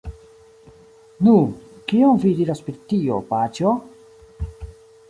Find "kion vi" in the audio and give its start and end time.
1.91-2.33